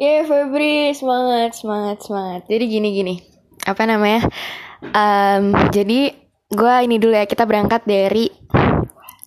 Yeay 0.00 0.24
Febri, 0.24 0.96
semangat, 0.96 1.52
semangat, 1.60 2.00
semangat. 2.00 2.48
Jadi 2.48 2.64
gini-gini, 2.72 3.20
apa 3.68 3.84
namanya? 3.84 4.24
Um, 4.80 5.52
jadi 5.68 6.16
gue 6.48 6.74
ini 6.88 6.96
dulu 6.96 7.12
ya, 7.12 7.28
kita 7.28 7.44
berangkat 7.44 7.84
dari 7.84 8.32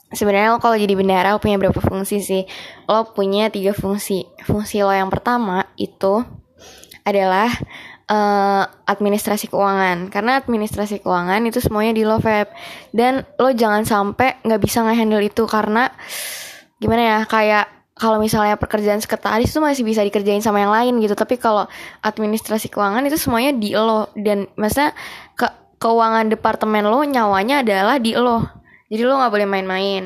sebenarnya 0.09 0.49
lo 0.49 0.57
kalau 0.57 0.73
jadi 0.73 0.97
bendahara 0.97 1.37
lo 1.37 1.37
punya 1.37 1.61
berapa 1.61 1.77
fungsi 1.77 2.25
sih? 2.25 2.49
Lo 2.89 3.13
punya 3.13 3.53
tiga 3.53 3.77
fungsi. 3.77 4.25
Fungsi 4.49 4.81
lo 4.81 4.89
yang 4.89 5.13
pertama 5.13 5.61
itu 5.77 6.25
adalah 7.05 7.53
uh, 8.09 8.65
administrasi 8.89 9.53
keuangan 9.53 10.09
karena 10.09 10.41
administrasi 10.41 11.05
keuangan 11.05 11.45
itu 11.45 11.61
semuanya 11.61 11.93
di 11.93 12.01
lo 12.01 12.17
Feb 12.17 12.49
dan 12.97 13.29
lo 13.37 13.53
jangan 13.53 13.85
sampai 13.85 14.41
nggak 14.41 14.57
bisa 14.57 14.81
ngehandle 14.81 15.21
itu 15.21 15.45
karena 15.45 15.93
gimana 16.81 17.01
ya 17.03 17.19
kayak 17.29 17.82
kalau 17.93 18.17
misalnya 18.17 18.57
pekerjaan 18.57 18.97
sekretaris 18.97 19.53
itu 19.53 19.61
masih 19.61 19.85
bisa 19.85 20.01
dikerjain 20.01 20.41
sama 20.41 20.65
yang 20.65 20.73
lain 20.73 20.97
gitu. 20.97 21.13
Tapi 21.13 21.37
kalau 21.37 21.69
administrasi 22.01 22.73
keuangan 22.73 23.05
itu 23.05 23.21
semuanya 23.21 23.53
di 23.53 23.77
lo. 23.77 24.09
Dan 24.17 24.49
masa 24.57 24.97
ke 25.37 25.45
keuangan 25.77 26.25
departemen 26.33 26.89
lo 26.89 27.05
nyawanya 27.05 27.61
adalah 27.61 28.01
di 28.01 28.17
lo. 28.17 28.41
Jadi 28.89 29.01
lo 29.05 29.21
nggak 29.21 29.33
boleh 29.33 29.47
main-main. 29.47 30.03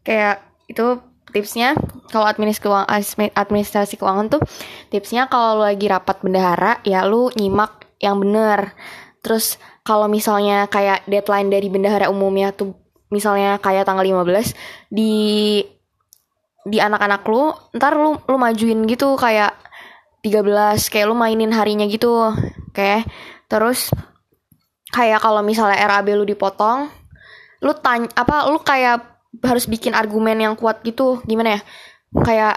Kayak 0.00 0.40
itu 0.72 1.04
tipsnya 1.28 1.76
kalau 2.08 2.24
administrasi 2.24 3.36
administrasi 3.36 4.00
keuangan 4.00 4.32
tuh 4.32 4.40
tipsnya 4.88 5.28
kalau 5.28 5.60
lo 5.60 5.68
lagi 5.68 5.84
rapat 5.84 6.24
bendahara 6.24 6.80
ya 6.88 7.04
lo 7.04 7.28
nyimak 7.36 7.84
yang 8.00 8.16
bener. 8.24 8.72
Terus 9.20 9.60
kalau 9.84 10.08
misalnya 10.08 10.64
kayak 10.72 11.04
deadline 11.04 11.52
dari 11.52 11.68
bendahara 11.68 12.08
umumnya 12.08 12.56
tuh 12.56 12.72
misalnya 13.12 13.60
kayak 13.60 13.84
tanggal 13.84 14.04
15 14.04 14.56
di 14.88 15.12
di 16.68 16.78
anak-anak 16.78 17.24
lu 17.26 17.50
ntar 17.74 17.96
lu 17.96 18.20
lu 18.28 18.36
majuin 18.36 18.84
gitu 18.84 19.16
kayak 19.16 19.56
13 20.22 20.92
kayak 20.92 21.06
lu 21.08 21.16
mainin 21.16 21.50
harinya 21.50 21.88
gitu 21.88 22.32
kayak 22.76 23.08
terus 23.48 23.90
kayak 24.92 25.20
kalau 25.20 25.40
misalnya 25.44 25.80
RAB 25.88 26.12
lu 26.16 26.24
dipotong 26.28 26.88
lu 27.58 27.72
tanya 27.74 28.06
apa 28.14 28.46
lu 28.48 28.62
kayak 28.62 29.18
harus 29.42 29.68
bikin 29.68 29.92
argumen 29.92 30.38
yang 30.38 30.54
kuat 30.56 30.80
gitu 30.82 31.20
gimana 31.26 31.58
ya? 31.58 31.60
Kayak 32.24 32.54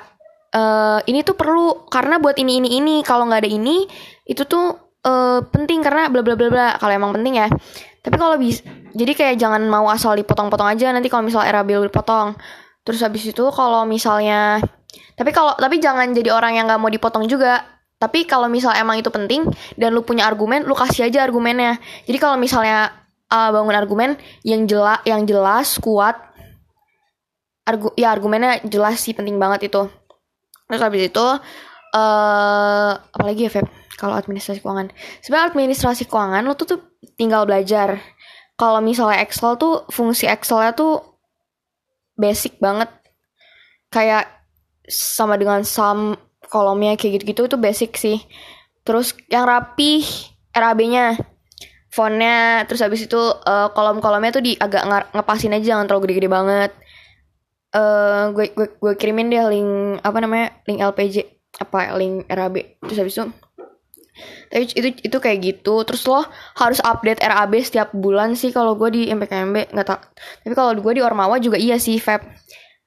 uh, 0.56 1.00
ini 1.06 1.22
tuh 1.26 1.36
perlu 1.36 1.90
karena 1.92 2.18
buat 2.22 2.38
ini 2.40 2.64
ini 2.64 2.70
ini 2.80 2.96
kalau 3.04 3.28
nggak 3.28 3.44
ada 3.44 3.52
ini 3.52 3.86
itu 4.26 4.48
tuh 4.48 4.96
uh, 5.04 5.40
penting 5.52 5.84
karena 5.84 6.08
bla 6.08 6.24
bla 6.24 6.38
bla 6.38 6.50
bla 6.50 6.68
kalau 6.80 6.94
emang 6.94 7.12
penting 7.18 7.42
ya. 7.42 7.48
Tapi 8.02 8.16
kalau 8.18 8.36
bisa 8.40 8.66
jadi 8.92 9.14
kayak 9.14 9.36
jangan 9.38 9.62
mau 9.68 9.88
asal 9.88 10.18
dipotong-potong 10.18 10.68
aja 10.68 10.90
nanti 10.90 11.08
kalau 11.12 11.28
misalnya 11.28 11.62
RAB 11.62 11.70
lu 11.78 11.86
dipotong 11.92 12.34
Terus 12.82 13.00
habis 13.06 13.24
itu 13.30 13.44
kalau 13.54 13.86
misalnya 13.86 14.62
tapi 15.16 15.32
kalau 15.32 15.54
tapi 15.54 15.78
jangan 15.78 16.12
jadi 16.12 16.34
orang 16.34 16.58
yang 16.58 16.66
nggak 16.66 16.82
mau 16.82 16.92
dipotong 16.92 17.30
juga. 17.30 17.62
Tapi 18.02 18.26
kalau 18.26 18.50
misal 18.50 18.74
emang 18.74 18.98
itu 18.98 19.14
penting 19.14 19.46
dan 19.78 19.94
lu 19.94 20.02
punya 20.02 20.26
argumen, 20.26 20.66
lu 20.66 20.74
kasih 20.74 21.06
aja 21.06 21.22
argumennya. 21.22 21.78
Jadi 22.10 22.18
kalau 22.18 22.34
misalnya 22.34 22.90
uh, 23.30 23.54
bangun 23.54 23.78
argumen 23.78 24.10
yang 24.42 24.66
jelas 24.66 24.98
yang 25.06 25.22
jelas 25.30 25.78
kuat 25.78 26.18
argu 27.62 27.94
ya 27.94 28.10
argumennya 28.10 28.66
jelas 28.66 28.98
sih 28.98 29.14
penting 29.14 29.38
banget 29.38 29.70
itu. 29.70 29.86
Terus 30.66 30.82
habis 30.82 31.14
itu 31.14 31.26
uh, 31.94 32.92
apalagi 32.98 33.46
ya 33.46 33.52
Feb 33.54 33.70
kalau 34.02 34.18
administrasi 34.18 34.66
keuangan. 34.66 34.90
Sebenarnya 35.22 35.54
administrasi 35.54 36.10
keuangan 36.10 36.42
lu 36.42 36.58
tuh 36.58 36.68
tuh 36.74 36.80
tinggal 37.16 37.46
belajar. 37.46 38.02
Kalau 38.58 38.82
misalnya 38.82 39.22
Excel 39.22 39.62
tuh 39.62 39.86
fungsi 39.94 40.26
Excelnya 40.26 40.74
tuh 40.74 41.11
basic 42.22 42.62
banget. 42.62 42.94
Kayak 43.90 44.30
sama 44.86 45.42
dengan 45.42 45.66
sum 45.66 46.14
kolomnya 46.46 46.94
kayak 46.94 47.22
gitu-gitu 47.22 47.50
itu 47.50 47.58
basic 47.58 47.92
sih. 47.98 48.22
Terus 48.86 49.18
yang 49.34 49.50
rapi 49.50 50.06
RAB-nya 50.54 51.18
fontnya 51.92 52.64
terus 52.70 52.80
habis 52.80 53.04
itu 53.04 53.20
uh, 53.20 53.68
kolom-kolomnya 53.76 54.32
tuh 54.32 54.44
di 54.46 54.56
agak 54.56 55.12
ngepasin 55.12 55.52
aja 55.58 55.76
jangan 55.76 55.86
terlalu 55.90 56.10
gede-gede 56.10 56.30
banget. 56.30 56.72
Uh, 57.72 58.36
gue 58.36 58.52
gue 58.52 58.68
gue 58.78 58.94
kirimin 59.00 59.32
deh 59.32 59.44
link 59.48 59.72
apa 60.04 60.18
namanya 60.20 60.60
link 60.68 60.80
LPJ 60.84 61.42
apa 61.60 61.96
link 62.00 62.28
RAB 62.28 62.84
terus 62.84 63.00
habis 63.00 63.16
itu 63.16 63.26
tapi 64.52 64.64
itu 64.72 64.88
itu 65.08 65.18
kayak 65.18 65.40
gitu. 65.42 65.84
Terus 65.88 66.02
lo 66.08 66.26
harus 66.60 66.80
update 66.84 67.24
RAB 67.24 67.54
setiap 67.64 67.90
bulan 67.96 68.36
sih 68.36 68.52
kalau 68.52 68.76
gue 68.76 68.90
di 68.92 69.02
MPKMB 69.12 69.72
nggak 69.72 69.88
tak 69.88 70.12
tapi 70.44 70.54
kalau 70.54 70.76
gue 70.76 70.94
di 70.98 71.02
Ormawa 71.02 71.40
juga 71.40 71.56
iya 71.56 71.80
sih 71.80 71.98
Feb. 71.98 72.22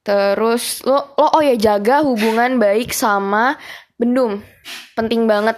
Terus 0.05 0.84
lo 0.84 1.17
lo 1.17 1.27
oh 1.33 1.43
ya 1.43 1.56
jaga 1.56 2.05
hubungan 2.05 2.61
baik 2.61 2.93
sama 2.93 3.56
bendum 3.97 4.44
penting 4.93 5.25
banget. 5.25 5.56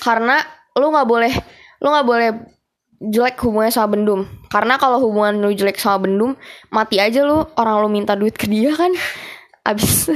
Karena 0.00 0.40
lo 0.76 0.92
nggak 0.92 1.08
boleh 1.08 1.32
lo 1.84 1.86
nggak 1.92 2.08
boleh 2.08 2.30
jelek 2.96 3.36
hubungannya 3.44 3.74
sama 3.76 3.92
bendum 3.92 4.24
karena 4.48 4.80
kalau 4.80 5.04
hubungan 5.04 5.36
lo 5.44 5.52
jelek 5.52 5.76
sama 5.76 6.08
bendum 6.08 6.32
mati 6.72 6.96
aja 6.96 7.24
lo. 7.24 7.52
Orang 7.60 7.84
lo 7.84 7.88
minta 7.92 8.16
duit 8.16 8.36
ke 8.36 8.48
dia 8.48 8.72
kan. 8.72 8.92
Abis 9.66 10.08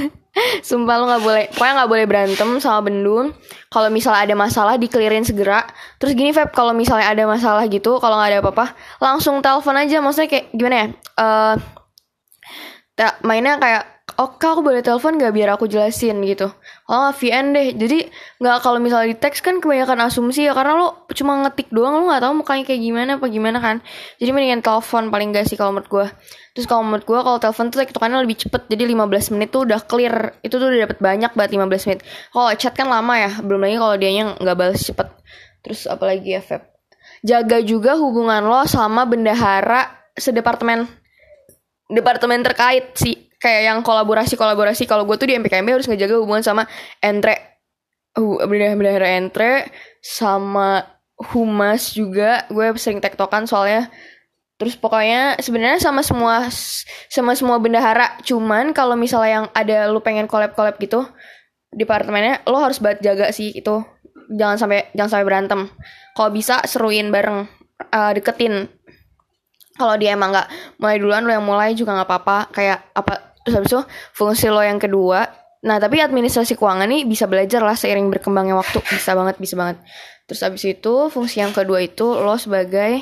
Sumpah 0.63 0.95
lu 0.95 1.11
gak 1.11 1.23
boleh 1.27 1.45
Pokoknya 1.51 1.83
gak 1.83 1.91
boleh 1.91 2.05
berantem 2.07 2.49
sama 2.63 2.87
bendung 2.87 3.35
Kalau 3.67 3.91
misalnya 3.91 4.23
ada 4.23 4.35
masalah 4.39 4.79
dikelirin 4.79 5.27
segera. 5.27 5.67
Terus 5.99 6.15
gini 6.15 6.31
Feb 6.31 6.55
Kalau 6.55 6.71
misalnya 6.71 7.11
ada 7.11 7.23
masalah 7.27 7.67
gitu 7.67 7.99
Kalau 7.99 8.15
gak 8.15 8.31
ada 8.31 8.39
apa-apa 8.39 8.71
Langsung 9.03 9.43
telepon 9.43 9.75
aja. 9.75 9.99
Maksudnya 9.99 10.29
kayak 10.31 10.45
gimana 10.55 10.75
ya? 10.75 10.87
Uh, 11.19 11.55
Mainnya 13.25 13.57
kayak 13.57 13.90
oh 14.21 14.37
kak 14.37 14.53
aku 14.53 14.61
boleh 14.61 14.85
telepon 14.85 15.17
gak 15.17 15.33
biar 15.33 15.57
aku 15.57 15.65
jelasin 15.65 16.21
gitu? 16.21 16.53
Oh 16.85 16.95
nggak 17.01 17.15
VN 17.17 17.45
deh. 17.57 17.67
Jadi 17.73 17.97
nggak 18.37 18.57
kalau 18.61 18.77
misalnya 18.77 19.09
di 19.09 19.17
teks 19.17 19.41
kan 19.41 19.57
kebanyakan 19.57 20.05
asumsi 20.05 20.45
ya 20.45 20.53
karena 20.53 20.77
lo 20.77 21.09
cuma 21.09 21.41
ngetik 21.41 21.73
doang 21.73 21.97
lo 21.97 22.13
nggak 22.13 22.21
tahu 22.21 22.33
mukanya 22.45 22.63
kayak 22.69 22.81
gimana 22.85 23.11
apa 23.17 23.25
gimana 23.33 23.57
kan? 23.57 23.81
Jadi 24.21 24.29
mendingan 24.29 24.61
telepon 24.61 25.09
paling 25.09 25.33
gak 25.33 25.49
sih 25.49 25.57
kalau 25.57 25.73
menurut 25.73 25.89
gue 25.89 26.07
terus 26.53 26.67
kalau 26.67 26.83
menurut 26.85 27.07
gue 27.07 27.15
kalau 27.15 27.39
telepon 27.41 27.65
tuh 27.71 27.81
kan 27.81 28.11
lebih 28.13 28.37
cepet 28.37 28.61
jadi 28.67 28.83
15 28.93 29.33
menit 29.33 29.49
tuh 29.49 29.65
udah 29.65 29.79
clear. 29.89 30.37
Itu 30.45 30.61
tuh 30.61 30.69
udah 30.69 30.79
dapat 30.85 30.97
banyak 31.01 31.31
banget 31.33 31.51
15 31.57 31.89
menit. 31.89 32.01
Kalau 32.29 32.49
chat 32.53 32.73
kan 32.77 32.87
lama 32.93 33.13
ya 33.17 33.31
belum 33.41 33.59
lagi 33.65 33.77
kalau 33.81 33.95
dianya 33.97 34.23
nggak 34.37 34.55
balas 34.55 34.85
cepet. 34.85 35.07
Terus 35.65 35.89
apalagi 35.89 36.37
ya 36.37 36.41
Feb? 36.45 36.61
Jaga 37.25 37.57
juga 37.65 37.97
hubungan 37.97 38.45
lo 38.45 38.69
sama 38.69 39.09
bendahara 39.09 39.89
sedepartemen. 40.13 40.85
Departemen 41.89 42.45
terkait 42.45 42.93
sih 42.95 43.30
kayak 43.41 43.61
yang 43.65 43.79
kolaborasi 43.81 44.37
kolaborasi 44.37 44.85
kalau 44.85 45.03
gue 45.09 45.17
tuh 45.17 45.25
di 45.25 45.35
MPKMB 45.35 45.81
harus 45.81 45.89
ngejaga 45.89 46.21
hubungan 46.21 46.45
sama 46.45 46.63
entre. 47.01 47.49
Uh, 48.11 48.43
bendahara 48.43 49.07
entre 49.15 49.71
sama 50.03 50.83
humas 51.31 51.95
juga 51.95 52.43
gue 52.51 52.75
sering 52.77 53.01
tektokan 53.01 53.47
soalnya. 53.49 53.89
Terus 54.59 54.77
pokoknya 54.77 55.41
sebenarnya 55.41 55.81
sama 55.81 56.05
semua 56.05 56.45
sama 57.09 57.33
semua 57.33 57.57
bendahara 57.57 58.19
cuman 58.21 58.77
kalau 58.77 58.93
misalnya 58.93 59.31
yang 59.41 59.47
ada 59.57 59.89
lu 59.89 60.03
pengen 60.05 60.29
collab 60.29 60.53
gitu 60.77 61.07
departemennya 61.71 62.43
lo 62.45 62.59
harus 62.59 62.77
buat 62.83 62.99
jaga 62.99 63.31
sih 63.31 63.55
itu. 63.55 63.81
Jangan 64.31 64.59
sampai 64.59 64.91
jangan 64.91 65.09
sampai 65.17 65.27
berantem. 65.27 65.61
Kalau 66.13 66.29
bisa 66.29 66.59
seruin 66.67 67.09
bareng 67.09 67.47
uh, 67.89 68.11
deketin. 68.11 68.67
Kalau 69.79 69.95
dia 69.97 70.13
emang 70.13 70.35
nggak 70.35 70.77
mulai 70.77 70.97
duluan 70.99 71.23
lo 71.25 71.31
yang 71.31 71.47
mulai 71.47 71.73
juga 71.73 71.95
nggak 71.95 72.09
apa-apa. 72.11 72.37
Kayak 72.51 72.91
apa 72.91 73.30
habis 73.49 73.73
itu 73.73 73.81
fungsi 74.13 74.47
lo 74.53 74.61
yang 74.61 74.77
kedua 74.77 75.41
nah 75.61 75.77
tapi 75.77 76.01
administrasi 76.01 76.57
keuangan 76.57 76.89
nih 76.89 77.05
bisa 77.05 77.29
belajar 77.29 77.61
lah 77.61 77.77
seiring 77.77 78.09
berkembangnya 78.09 78.57
waktu. 78.57 78.81
Bisa 78.81 79.13
banget 79.13 79.37
bisa 79.37 79.53
banget. 79.53 79.77
Terus 80.25 80.41
habis 80.41 80.63
itu 80.65 80.93
fungsi 81.13 81.37
yang 81.37 81.53
kedua 81.53 81.85
itu 81.85 82.17
lo 82.17 82.33
sebagai 82.33 82.97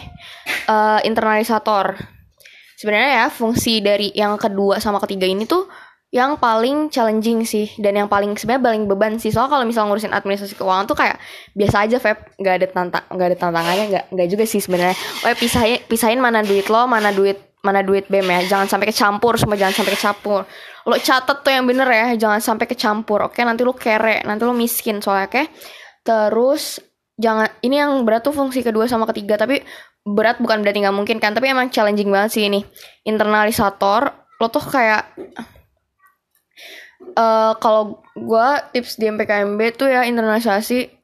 uh, 0.68 1.00
internalisator. 1.08 1.96
Sebenarnya 2.76 3.24
ya 3.24 3.28
fungsi 3.32 3.80
dari 3.80 4.12
yang 4.12 4.36
kedua 4.36 4.84
sama 4.84 5.00
ketiga 5.00 5.24
ini 5.24 5.48
tuh 5.48 5.72
yang 6.10 6.42
paling 6.42 6.90
challenging 6.90 7.46
sih 7.46 7.70
dan 7.78 7.94
yang 7.94 8.10
paling 8.10 8.36
sebenarnya 8.36 8.66
paling 8.66 8.84
beban 8.92 9.16
sih. 9.22 9.32
Soal 9.32 9.48
kalau 9.48 9.64
misalnya 9.64 9.96
ngurusin 9.96 10.12
administrasi 10.12 10.58
keuangan 10.60 10.84
tuh 10.90 10.98
kayak 11.00 11.16
biasa 11.56 11.88
aja 11.88 11.98
Feb. 12.02 12.18
Nggak 12.44 12.54
ada 12.60 12.68
tantang 12.68 13.04
nggak 13.08 13.28
ada 13.30 13.38
tantangannya 13.40 13.86
nggak 13.88 14.06
nggak 14.12 14.28
juga 14.28 14.44
sih 14.44 14.60
sebenarnya. 14.60 14.98
Oh 15.24 15.32
pisahin 15.32 15.80
pisahin 15.88 16.20
mana 16.20 16.44
duit 16.44 16.68
lo 16.68 16.90
mana 16.92 17.16
duit 17.16 17.40
mana 17.60 17.84
duit 17.84 18.08
BEM 18.08 18.28
ya. 18.28 18.40
Jangan 18.56 18.68
sampai 18.72 18.88
kecampur 18.92 19.36
semua 19.36 19.60
jangan 19.60 19.76
sampai 19.76 19.94
kecampur. 19.96 20.42
Lo 20.88 20.96
catet 20.96 21.38
tuh 21.44 21.52
yang 21.52 21.66
bener 21.68 21.88
ya 21.92 22.08
jangan 22.16 22.40
sampai 22.40 22.66
kecampur 22.66 23.28
oke? 23.28 23.40
Nanti 23.44 23.62
lo 23.68 23.76
kere 23.76 24.24
nanti 24.24 24.44
lo 24.48 24.56
miskin 24.56 25.04
soalnya 25.04 25.28
oke? 25.28 25.44
Terus 26.04 26.80
jangan 27.20 27.52
ini 27.60 27.76
yang 27.84 28.08
berat 28.08 28.24
tuh 28.24 28.32
fungsi 28.32 28.64
kedua 28.64 28.88
sama 28.88 29.04
ketiga 29.12 29.36
tapi 29.36 29.60
berat 30.08 30.40
bukan 30.40 30.64
berarti 30.64 30.80
nggak 30.84 30.96
mungkin 30.96 31.18
kan? 31.20 31.36
Tapi 31.36 31.52
emang 31.52 31.68
challenging 31.68 32.08
banget 32.08 32.32
sih 32.40 32.44
ini. 32.48 32.64
Internalisator 33.04 34.16
lo 34.40 34.48
tuh 34.48 34.64
kayak 34.64 35.04
uh, 37.20 37.54
kalau 37.60 38.00
gue 38.16 38.48
tips 38.76 38.96
di 38.96 39.12
MPKMB 39.12 39.60
tuh 39.76 39.92
ya 39.92 40.08
internalisasi. 40.08 40.96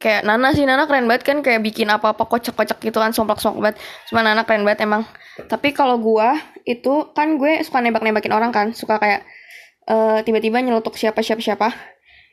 Kayak 0.00 0.24
Nana 0.24 0.56
sih 0.56 0.64
Nana 0.64 0.88
keren 0.88 1.04
banget 1.04 1.28
kan? 1.28 1.44
Kayak 1.44 1.60
bikin 1.60 1.92
apa-apa 1.92 2.24
kocak-kocak 2.24 2.80
gitu 2.80 2.96
kan 2.96 3.12
somplak-somplak 3.12 3.76
banget. 3.76 3.76
Cuma 4.08 4.24
Nana 4.24 4.48
keren 4.48 4.64
banget 4.64 4.88
emang 4.88 5.04
tapi 5.46 5.76
kalau 5.76 5.96
gue 6.00 6.28
itu 6.66 7.12
kan 7.16 7.40
gue 7.40 7.62
suka 7.64 7.80
nembak-nembakin 7.80 8.32
orang 8.32 8.50
kan. 8.50 8.66
Suka 8.76 9.00
kayak 9.00 9.22
uh, 9.88 10.20
tiba-tiba 10.24 10.60
nyelotok 10.60 10.96
siapa 10.96 11.20
siapa 11.24 11.40
siapa. 11.40 11.68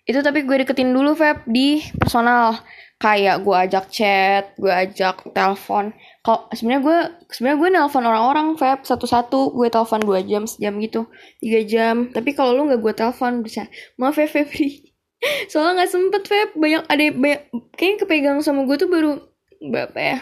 Itu 0.07 0.23
tapi 0.23 0.47
gue 0.47 0.63
deketin 0.63 0.95
dulu 0.95 1.13
Feb 1.15 1.47
di 1.47 1.83
personal. 1.99 2.59
Kayak 2.97 3.45
gue 3.45 3.53
ajak 3.53 3.85
chat 3.93 4.45
gue 4.57 4.73
ajak 4.73 5.29
telepon. 5.35 5.93
Kalau 6.25 6.49
sebenarnya 6.49 6.81
gue 6.81 6.97
sebenarnya 7.29 7.57
gue 7.61 7.69
nelpon 7.75 8.05
orang-orang 8.07 8.47
Feb. 8.55 8.87
Satu-satu 8.87 9.53
gue 9.53 9.67
telepon 9.69 10.01
dua 10.01 10.23
jam 10.23 10.47
sejam 10.47 10.79
gitu. 10.81 11.05
Tiga 11.43 11.61
jam. 11.67 11.95
Tapi 12.09 12.33
kalau 12.33 12.57
lu 12.57 12.71
nggak 12.71 12.81
gue 12.81 12.93
telepon 12.97 13.45
bisa. 13.45 13.67
Maaf 13.99 14.17
Feb. 14.17 14.31
Febri 14.31 14.93
soalnya 15.51 15.83
nggak 15.83 15.91
sempet 15.91 16.23
Feb. 16.25 16.49
Banyak 16.55 16.83
ada 16.87 17.03
banyak 17.13 17.41
kayaknya 17.75 17.97
kepegang 18.05 18.37
sama 18.41 18.63
gue 18.65 18.77
tuh 18.79 18.89
baru 18.89 19.17
berapa 19.59 19.97
ya? 19.97 20.17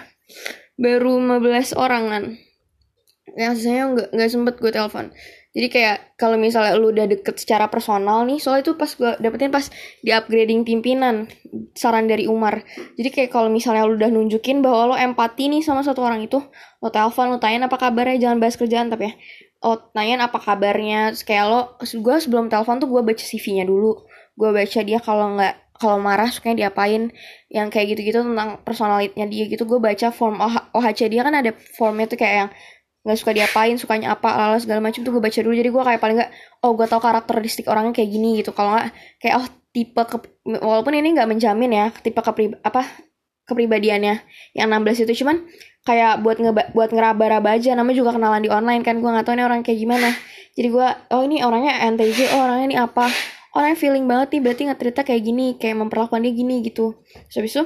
Baru 0.75 1.21
15 1.23 1.77
orang 1.79 2.03
kan 2.11 2.23
yang 3.35 3.53
saya 3.55 3.91
nggak 3.91 4.07
nggak 4.15 4.29
sempet 4.31 4.55
gue 4.57 4.71
telepon 4.71 5.11
jadi 5.55 5.71
kayak 5.71 6.19
kalau 6.19 6.35
misalnya 6.35 6.75
lu 6.75 6.91
udah 6.91 7.07
deket 7.07 7.39
secara 7.39 7.71
personal 7.71 8.27
nih, 8.27 8.43
soalnya 8.43 8.67
itu 8.67 8.75
pas 8.75 8.91
gue 8.91 9.11
dapetin 9.23 9.55
pas 9.55 9.63
di 10.03 10.11
upgrading 10.11 10.67
pimpinan 10.67 11.31
saran 11.71 12.11
dari 12.11 12.27
Umar. 12.27 12.67
Jadi 12.99 13.07
kayak 13.07 13.31
kalau 13.31 13.47
misalnya 13.47 13.87
lu 13.87 13.95
udah 13.95 14.11
nunjukin 14.11 14.59
bahwa 14.59 14.91
lo 14.91 14.95
empati 14.99 15.47
nih 15.47 15.63
sama 15.63 15.79
satu 15.79 16.03
orang 16.03 16.27
itu, 16.27 16.43
lo 16.83 16.91
telepon, 16.91 17.31
lo 17.31 17.39
tanyain 17.39 17.63
apa 17.63 17.79
kabarnya, 17.79 18.19
jangan 18.19 18.43
bahas 18.43 18.59
kerjaan 18.59 18.91
tapi 18.91 19.07
ya. 19.07 19.13
Oh, 19.63 19.79
tanyain 19.95 20.19
apa 20.19 20.43
kabarnya, 20.43 21.15
terus 21.15 21.23
kayak 21.23 21.45
lo, 21.47 21.61
gue 21.79 22.15
sebelum 22.19 22.51
telepon 22.51 22.83
tuh 22.83 22.91
gue 22.91 22.99
baca 22.99 23.23
CV-nya 23.23 23.63
dulu. 23.63 24.03
Gue 24.35 24.51
baca 24.51 24.79
dia 24.83 24.99
kalau 24.99 25.39
nggak 25.39 25.55
kalau 25.79 25.99
marah 26.03 26.27
sukanya 26.31 26.67
diapain 26.67 27.11
yang 27.51 27.67
kayak 27.71 27.95
gitu-gitu 27.95 28.23
tentang 28.23 28.63
personalitnya 28.63 29.27
dia 29.27 29.43
gitu 29.47 29.67
gue 29.67 29.79
baca 29.79 30.07
form 30.07 30.39
OH, 30.39 30.71
OHC 30.71 31.11
dia 31.11 31.19
kan 31.27 31.35
ada 31.35 31.51
formnya 31.75 32.07
tuh 32.07 32.15
kayak 32.15 32.35
yang 32.35 32.49
nggak 33.05 33.17
suka 33.21 33.31
diapain 33.37 33.77
sukanya 33.77 34.17
apa 34.17 34.33
lala 34.33 34.57
segala 34.57 34.81
macam 34.81 35.05
tuh 35.05 35.13
gue 35.13 35.21
baca 35.21 35.39
dulu. 35.39 35.53
Jadi 35.53 35.69
gue 35.69 35.83
kayak 35.85 36.01
paling 36.01 36.17
nggak 36.17 36.31
oh 36.65 36.73
gue 36.73 36.87
tau 36.89 36.97
karakteristik 36.97 37.69
orangnya 37.69 37.93
kayak 37.93 38.09
gini 38.09 38.41
gitu. 38.41 38.49
Kalau 38.49 38.73
nggak 38.73 38.89
kayak 39.21 39.35
oh 39.37 39.47
tipe 39.69 40.01
ke, 40.09 40.17
walaupun 40.57 40.93
ini 40.97 41.13
nggak 41.13 41.29
menjamin 41.29 41.71
ya 41.71 41.85
tipe 42.01 42.17
keprib 42.17 42.57
apa 42.65 42.81
kepribadiannya 43.45 44.25
yang 44.57 44.67
16 44.73 45.05
itu. 45.05 45.21
Cuman 45.21 45.45
kayak 45.85 46.25
buat 46.25 46.41
nge 46.41 46.51
buat 46.73 46.89
ngeraba-raba 46.89 47.61
aja. 47.61 47.77
Namanya 47.77 47.97
juga 48.01 48.17
kenalan 48.17 48.41
di 48.41 48.49
online 48.49 48.81
kan 48.81 48.97
gue 48.97 49.05
nggak 49.05 49.25
tahu 49.29 49.37
ini 49.37 49.43
orang 49.45 49.61
kayak 49.61 49.79
gimana. 49.85 50.09
Jadi 50.57 50.67
gue 50.73 50.87
oh 51.13 51.21
ini 51.21 51.45
orangnya 51.45 51.77
NTJ 51.93 52.33
oh 52.33 52.41
orangnya 52.41 52.65
ini 52.73 52.77
apa. 52.81 53.05
Orangnya 53.53 53.77
feeling 53.77 54.09
banget 54.09 54.35
nih 54.35 54.41
berarti 54.41 54.61
nggak 54.65 54.79
cerita 54.81 55.01
kayak 55.05 55.21
gini 55.21 55.55
kayak 55.61 55.77
memperlakukan 55.77 56.25
dia 56.25 56.33
gini 56.33 56.65
gitu. 56.65 56.97
So, 57.29 57.39
habis 57.39 57.53
itu 57.53 57.63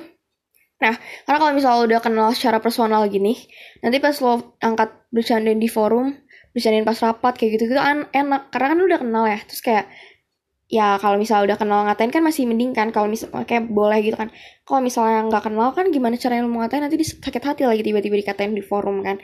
Nah, 0.80 0.96
karena 1.28 1.38
kalau 1.44 1.52
misalnya 1.52 1.82
udah 1.92 2.00
kenal 2.00 2.28
secara 2.32 2.64
personal 2.64 3.04
gini, 3.12 3.36
nanti 3.84 4.00
pas 4.00 4.16
lo 4.24 4.56
angkat 4.64 4.90
bercandain 5.12 5.60
di 5.60 5.68
forum, 5.68 6.16
bercandain 6.56 6.88
pas 6.88 6.96
rapat 7.04 7.36
kayak 7.36 7.60
gitu-gitu 7.60 7.80
kan 7.80 8.08
enak. 8.16 8.48
Karena 8.48 8.66
kan 8.72 8.76
lo 8.80 8.86
udah 8.88 9.00
kenal 9.04 9.26
ya. 9.28 9.40
Terus 9.44 9.60
kayak 9.60 9.86
ya 10.70 11.02
kalau 11.02 11.18
misalnya 11.18 11.54
udah 11.54 11.58
kenal 11.58 11.80
ngatain 11.90 12.14
kan 12.14 12.22
masih 12.22 12.46
mending 12.46 12.78
kan 12.78 12.94
kalau 12.94 13.10
misalnya 13.10 13.44
kayak 13.44 13.68
boleh 13.68 14.00
gitu 14.00 14.16
kan. 14.16 14.32
Kalau 14.64 14.80
misalnya 14.80 15.28
nggak 15.28 15.44
kenal 15.52 15.70
kan 15.76 15.86
gimana 15.92 16.16
caranya 16.16 16.48
lo 16.48 16.50
mau 16.52 16.64
ngatain 16.64 16.82
nanti 16.88 16.96
sakit 17.04 17.44
hati 17.44 17.64
lagi 17.68 17.84
tiba-tiba 17.84 18.16
dikatain 18.16 18.56
di 18.56 18.64
forum 18.64 19.04
kan. 19.04 19.20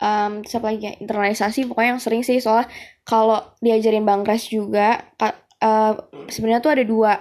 Um, 0.00 0.40
terus 0.40 0.56
apa 0.56 0.72
lagi 0.72 0.88
ya, 0.88 0.92
internalisasi 0.96 1.68
pokoknya 1.68 1.92
yang 1.92 2.00
sering 2.00 2.24
sih 2.24 2.40
soalnya 2.40 2.72
kalau 3.04 3.36
diajarin 3.60 4.08
Bang 4.08 4.24
Kres 4.24 4.48
juga 4.48 4.96
uh, 5.20 5.92
sebenarnya 6.32 6.64
tuh 6.64 6.72
ada 6.72 6.84
dua 6.88 7.20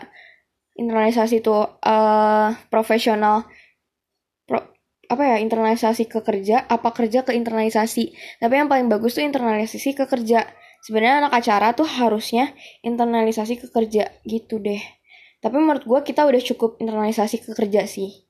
internalisasi 0.79 1.43
itu 1.43 1.51
uh, 1.59 2.49
profesional. 2.71 3.43
Pro, 4.47 4.63
apa 5.11 5.23
ya 5.35 5.37
internalisasi 5.43 6.07
ke 6.07 6.23
kerja 6.23 6.63
apa 6.63 6.95
kerja 6.95 7.27
ke 7.27 7.35
internalisasi. 7.35 8.15
Tapi 8.39 8.53
yang 8.55 8.71
paling 8.71 8.87
bagus 8.87 9.19
tuh 9.19 9.27
internalisasi 9.27 9.99
ke 9.99 10.07
kerja. 10.07 10.47
Sebenarnya 10.79 11.27
anak 11.27 11.43
acara 11.43 11.75
tuh 11.75 11.83
harusnya 11.83 12.55
internalisasi 12.87 13.59
ke 13.59 13.67
kerja 13.67 14.07
gitu 14.23 14.63
deh. 14.63 14.79
Tapi 15.43 15.55
menurut 15.59 15.83
gue 15.83 15.99
kita 16.07 16.23
udah 16.23 16.39
cukup 16.39 16.79
internalisasi 16.79 17.43
ke 17.43 17.51
kerja 17.51 17.83
sih. 17.83 18.23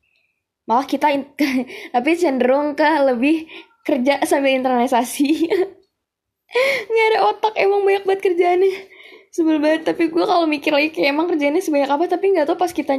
Malah 0.66 0.90
kita 0.90 1.14
tapi 1.96 2.10
cenderung 2.18 2.74
ke 2.74 2.90
lebih 3.06 3.46
kerja 3.86 4.26
sambil 4.26 4.58
internalisasi. 4.58 5.30
Nggak 6.90 7.06
ada 7.14 7.20
otak 7.30 7.54
emang 7.62 7.86
banyak 7.86 8.10
banget 8.10 8.22
kerjaannya 8.26 8.74
sebel 9.30 9.62
banget 9.62 9.86
tapi 9.86 10.10
gue 10.10 10.26
kalau 10.26 10.50
mikir 10.50 10.74
lagi 10.74 10.90
kayak 10.90 11.14
emang 11.14 11.30
kerjanya 11.30 11.62
sebanyak 11.62 11.90
apa 11.90 12.06
tapi 12.10 12.34
nggak 12.34 12.50
tau 12.50 12.58
pas 12.58 12.74
kita 12.74 12.98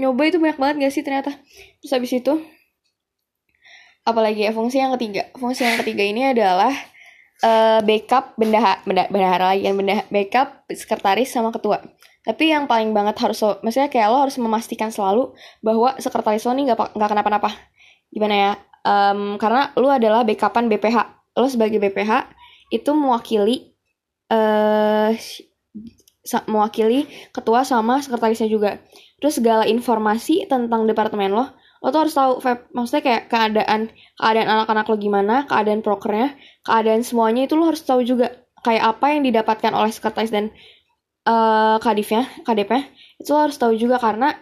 nyoba 0.00 0.22
itu 0.28 0.38
banyak 0.40 0.58
banget 0.58 0.74
gak 0.88 0.92
sih 0.94 1.04
ternyata. 1.04 1.32
Terus 1.82 1.92
habis 1.92 2.12
itu 2.12 2.34
apalagi 4.02 4.48
ya 4.48 4.52
fungsi 4.54 4.80
yang 4.80 4.92
ketiga. 4.96 5.28
Fungsi 5.36 5.62
yang 5.62 5.78
ketiga 5.78 6.02
ini 6.02 6.32
adalah 6.32 6.72
uh, 7.44 7.80
backup 7.84 8.34
bendahara 8.34 8.80
benda, 8.82 9.04
bendahara 9.10 9.44
lagi 9.54 9.62
kan 9.68 9.74
benda 9.76 9.96
backup 10.08 10.48
sekretaris 10.72 11.30
sama 11.30 11.52
ketua. 11.52 11.82
Tapi 12.22 12.54
yang 12.54 12.70
paling 12.70 12.94
banget 12.94 13.18
harus 13.18 13.42
lo, 13.42 13.58
maksudnya 13.66 13.90
kayak 13.90 14.06
lo 14.14 14.22
harus 14.22 14.38
memastikan 14.38 14.94
selalu 14.94 15.34
bahwa 15.58 15.98
sekretaris 15.98 16.46
lo 16.46 16.54
nih 16.54 16.70
nggak 16.70 16.94
nggak 16.94 17.10
kenapa-napa. 17.10 17.50
Gimana 18.14 18.34
ya? 18.34 18.52
Um, 18.82 19.38
karena 19.38 19.70
lo 19.78 19.90
adalah 19.90 20.26
backupan 20.26 20.66
BPH 20.66 20.98
lo 21.38 21.46
sebagai 21.46 21.78
BPH 21.78 22.30
itu 22.74 22.90
mewakili 22.94 23.71
uh, 24.32 25.12
mewakili 26.48 27.04
ketua 27.34 27.66
sama 27.68 28.00
sekretarisnya 28.00 28.48
juga. 28.48 28.80
Terus 29.20 29.38
segala 29.38 29.68
informasi 29.68 30.48
tentang 30.48 30.88
departemen 30.88 31.30
lo, 31.30 31.52
lo 31.82 31.88
tuh 31.92 32.00
harus 32.08 32.14
tahu, 32.14 32.32
maksudnya 32.74 33.02
kayak 33.04 33.22
keadaan 33.28 33.80
keadaan 34.18 34.48
anak-anak 34.48 34.86
lo 34.88 34.96
gimana, 34.98 35.36
keadaan 35.46 35.84
prokernya, 35.84 36.34
keadaan 36.64 37.04
semuanya 37.04 37.44
itu 37.46 37.54
lo 37.54 37.68
harus 37.68 37.84
tahu 37.84 38.02
juga. 38.02 38.32
Kayak 38.62 38.94
apa 38.98 39.06
yang 39.10 39.26
didapatkan 39.26 39.72
oleh 39.74 39.90
sekretaris 39.90 40.30
dan 40.30 40.54
uh, 41.26 41.82
kadifnya, 41.82 42.30
kadepnya, 42.46 42.86
itu 43.18 43.30
lo 43.34 43.50
harus 43.50 43.58
tahu 43.58 43.74
juga 43.74 43.98
karena 43.98 44.38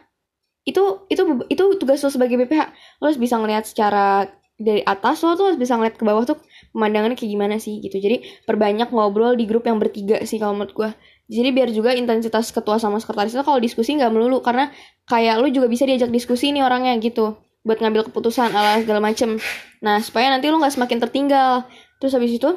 itu 0.68 1.08
itu 1.08 1.22
itu 1.48 1.64
tugas 1.80 2.04
lo 2.04 2.12
sebagai 2.12 2.36
BPH 2.36 2.62
lo 3.00 3.08
harus 3.08 3.16
bisa 3.16 3.40
ngelihat 3.40 3.64
secara 3.64 4.28
dari 4.60 4.84
atas 4.84 5.24
lo 5.24 5.32
tuh 5.32 5.52
harus 5.52 5.58
bisa 5.58 5.72
ngeliat 5.80 5.96
ke 5.96 6.04
bawah 6.04 6.28
tuh 6.28 6.36
pemandangannya 6.70 7.18
kayak 7.18 7.30
gimana 7.34 7.56
sih 7.58 7.78
gitu. 7.82 7.98
Jadi 7.98 8.22
perbanyak 8.46 8.90
ngobrol 8.90 9.34
di 9.34 9.44
grup 9.46 9.66
yang 9.66 9.78
bertiga 9.78 10.22
sih 10.26 10.38
kalau 10.38 10.54
menurut 10.58 10.74
gue 10.74 10.90
jadi 11.30 11.54
biar 11.54 11.70
juga 11.70 11.94
intensitas 11.94 12.50
ketua 12.50 12.82
sama 12.82 12.98
sekretaris 12.98 13.38
itu 13.38 13.46
kalau 13.46 13.62
diskusi 13.62 13.94
nggak 13.94 14.10
melulu 14.10 14.42
karena 14.42 14.74
kayak 15.06 15.38
lu 15.38 15.46
juga 15.54 15.70
bisa 15.70 15.86
diajak 15.86 16.10
diskusi 16.10 16.50
nih 16.50 16.66
orangnya 16.66 16.98
gitu. 16.98 17.38
Buat 17.62 17.78
ngambil 17.78 18.10
keputusan 18.10 18.50
ala 18.50 18.82
segala 18.82 18.98
macem. 18.98 19.38
Nah 19.78 20.02
supaya 20.02 20.26
nanti 20.34 20.50
lu 20.50 20.58
nggak 20.58 20.74
semakin 20.74 20.98
tertinggal. 20.98 21.70
Terus 22.02 22.18
habis 22.18 22.34
itu 22.34 22.50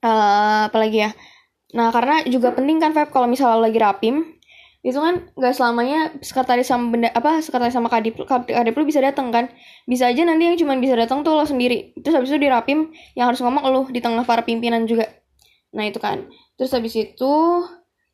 uh, 0.00 0.72
apalagi 0.72 1.04
ya? 1.04 1.10
Nah 1.76 1.92
karena 1.92 2.24
juga 2.24 2.56
penting 2.56 2.80
kan 2.80 2.96
Feb 2.96 3.12
kalau 3.12 3.28
misalnya 3.28 3.60
lo 3.60 3.68
lagi 3.68 3.76
rapim 3.76 4.40
itu 4.82 4.98
kan 4.98 5.30
nggak 5.38 5.54
selamanya 5.54 6.10
sekretaris 6.18 6.66
sama 6.66 6.90
benda 6.90 7.08
apa 7.14 7.38
sekretaris 7.38 7.70
sama 7.70 7.86
kadip 7.86 8.18
kadip 8.26 8.74
lu 8.74 8.82
bisa 8.82 8.98
datang 8.98 9.30
kan? 9.30 9.46
Bisa 9.86 10.10
aja 10.10 10.26
nanti 10.26 10.50
yang 10.50 10.58
cuma 10.58 10.74
bisa 10.74 10.98
datang 10.98 11.22
tuh 11.22 11.38
lo 11.38 11.46
sendiri. 11.46 11.94
Terus 12.02 12.18
habis 12.18 12.34
itu 12.34 12.42
dirapim 12.42 12.90
yang 13.14 13.30
harus 13.30 13.38
ngomong 13.38 13.62
lo 13.70 13.86
di 13.86 14.02
tengah 14.02 14.26
para 14.26 14.42
pimpinan 14.42 14.82
juga. 14.90 15.06
Nah 15.70 15.86
itu 15.86 16.02
kan. 16.02 16.26
Terus 16.58 16.74
habis 16.74 16.98
itu 16.98 17.32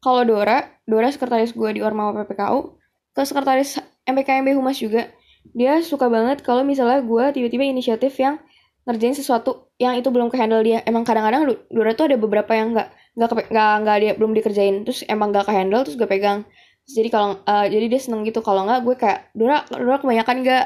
kalau 0.05 0.23
Dora 0.29 0.61
Dora 0.85 1.09
sekretaris 1.09 1.57
gue 1.57 1.71
di 1.73 1.81
Ormawa 1.81 2.13
PPKU 2.21 2.77
ke 3.17 3.23
sekretaris 3.25 3.81
MPKMB 4.05 4.53
Humas 4.53 4.77
juga. 4.77 5.09
Dia 5.57 5.81
suka 5.81 6.13
banget 6.13 6.45
kalau 6.45 6.69
misalnya 6.69 7.01
gue 7.01 7.25
tiba-tiba 7.33 7.65
inisiatif 7.65 8.13
yang 8.21 8.37
ngerjain 8.85 9.17
sesuatu 9.17 9.73
yang 9.81 9.97
itu 9.97 10.13
belum 10.13 10.29
ke 10.29 10.37
handle 10.37 10.61
dia. 10.61 10.85
Emang 10.85 11.09
kadang-kadang 11.09 11.49
Dora 11.73 11.97
tuh 11.97 12.13
ada 12.13 12.21
beberapa 12.21 12.53
yang 12.53 12.77
nggak 12.77 12.89
nggak 13.19 13.51
nggak 13.51 13.73
nggak 13.83 13.97
dia 13.99 14.13
belum 14.15 14.33
dikerjain. 14.39 14.87
Terus 14.87 15.03
emang 15.11 15.35
gak 15.35 15.51
ke 15.51 15.53
handle 15.53 15.83
terus 15.83 15.99
gue 15.99 16.07
pegang. 16.07 16.47
Terus 16.87 16.95
jadi 17.03 17.09
kalau 17.11 17.29
uh, 17.43 17.67
jadi 17.67 17.87
dia 17.91 18.01
seneng 18.01 18.23
gitu. 18.23 18.41
Kalau 18.47 18.63
nggak 18.65 18.81
gue 18.87 18.95
kayak 18.95 19.35
Dora 19.35 19.67
Dora 19.67 19.99
kebanyakan 19.99 20.37
nggak? 20.47 20.65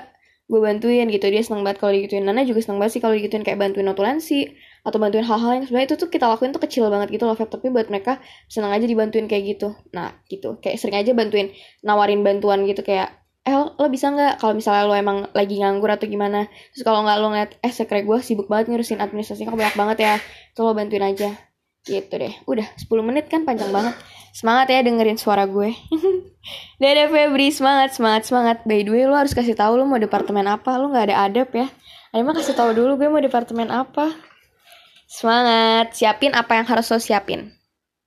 Gue 0.53 0.61
bantuin 0.61 1.09
gitu. 1.09 1.27
Dia 1.33 1.41
seneng 1.41 1.65
banget 1.65 1.81
kalau 1.81 1.97
digituin. 1.97 2.29
Nana 2.29 2.45
juga 2.45 2.61
seneng 2.61 2.77
banget 2.77 3.01
sih 3.01 3.01
kalau 3.01 3.17
digituin. 3.17 3.41
Kayak 3.41 3.59
bantuin 3.65 3.89
notulensi 3.89 4.53
atau 4.85 4.99
bantuin 5.01 5.25
hal-hal 5.25 5.51
yang 5.57 5.65
sebenarnya 5.65 5.89
itu 5.95 5.97
tuh 5.97 6.09
kita 6.13 6.27
lakuin 6.29 6.51
tuh 6.53 6.59
kecil 6.59 6.91
banget 6.91 7.15
gitu 7.15 7.23
loh 7.23 7.39
tapi 7.39 7.71
buat 7.71 7.87
mereka 7.87 8.19
seneng 8.51 8.75
aja 8.75 8.85
dibantuin 8.85 9.25
kayak 9.25 9.57
gitu. 9.57 9.73
Nah 9.97 10.13
gitu. 10.29 10.61
Kayak 10.61 10.77
sering 10.77 10.97
aja 11.01 11.17
bantuin 11.17 11.49
nawarin 11.81 12.21
bantuan 12.21 12.69
gitu. 12.69 12.85
Kayak 12.85 13.17
eh 13.43 13.57
lo 13.59 13.87
bisa 13.91 14.13
nggak 14.13 14.39
kalau 14.39 14.55
misalnya 14.55 14.87
lo 14.87 14.95
emang 14.95 15.19
lagi 15.33 15.57
nganggur 15.57 15.89
atau 15.89 16.05
gimana? 16.05 16.53
Terus 16.77 16.85
kalau 16.85 17.01
nggak 17.03 17.17
lo 17.17 17.27
ngeliat 17.33 17.51
eh 17.65 17.73
sekre 17.73 18.05
gue 18.05 18.19
sibuk 18.21 18.47
banget 18.47 18.71
ngurusin 18.71 19.01
administrasi 19.01 19.49
kok 19.49 19.57
banyak 19.57 19.75
banget 19.79 19.99
ya? 20.05 20.15
Tuh 20.53 20.69
lo 20.69 20.77
bantuin 20.77 21.03
aja 21.03 21.52
Gitu 21.83 22.15
deh. 22.15 22.35
Udah 22.47 22.67
10 22.79 22.89
menit 23.03 23.27
kan 23.27 23.43
panjang 23.43 23.75
banget. 23.75 23.99
Semangat 24.33 24.71
ya 24.71 24.81
dengerin 24.81 25.19
suara 25.19 25.45
gue. 25.45 25.75
Dadah 26.83 27.11
Febri, 27.11 27.51
semangat, 27.51 27.95
semangat, 27.95 28.23
semangat. 28.27 28.57
By 28.65 28.87
the 28.87 28.91
way, 28.91 29.05
lu 29.05 29.15
harus 29.15 29.35
kasih 29.35 29.55
tahu 29.59 29.79
lu 29.79 29.85
mau 29.85 29.99
departemen 29.99 30.47
apa. 30.47 30.79
Lu 30.79 30.95
nggak 30.95 31.11
ada 31.11 31.17
adab 31.29 31.51
ya. 31.53 31.69
Ada 32.15 32.23
mah 32.23 32.35
kasih 32.39 32.55
tahu 32.55 32.71
dulu 32.73 32.99
gue 32.99 33.09
mau 33.11 33.23
departemen 33.23 33.69
apa. 33.69 34.15
Semangat, 35.11 35.93
siapin 35.93 36.33
apa 36.33 36.57
yang 36.57 36.67
harus 36.71 36.89
lo 36.89 36.97
siapin. 36.97 37.53